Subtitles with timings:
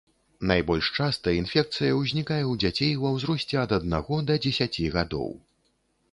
[0.51, 5.29] Найбольш часта інфекцыя ўзнікае ў дзяцей ва ўзросце ад аднаго да дзесяці гадоў.